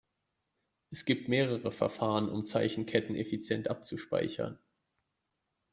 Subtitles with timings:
[0.89, 4.57] Es gibt mehrere Verfahren, um Zeichenketten effizient abzuspeichern.